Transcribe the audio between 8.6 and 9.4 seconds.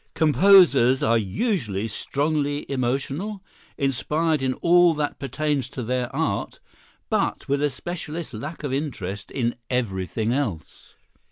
of interest